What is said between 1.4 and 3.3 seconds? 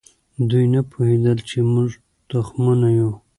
چې موږ تخمونه یو.